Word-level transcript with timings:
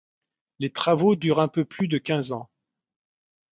Les 0.57 0.71
travaux 0.73 1.15
durent 1.15 1.39
un 1.41 1.47
peu 1.47 1.63
plus 1.63 1.87
de 1.87 1.99
quinze 1.99 2.31
ans. 2.31 2.49